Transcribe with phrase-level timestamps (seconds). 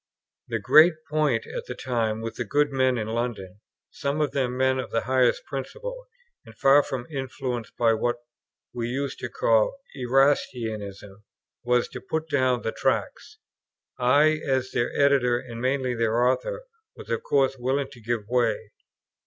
[0.47, 3.59] The great point at the time with these good men in London,
[3.91, 6.07] some of them men of the highest principle,
[6.43, 8.15] and far from influenced by what
[8.73, 11.23] we used to call Erastianism,
[11.63, 13.37] was to put down the Tracts.
[13.99, 16.63] I, as their editor, and mainly their author,
[16.95, 18.71] was of course willing to give way.